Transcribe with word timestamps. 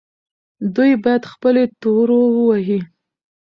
دوی 0.75 0.91
باید 1.03 1.23
خپلې 1.33 1.63
تورو 1.81 2.19
ووهي. 2.35 2.79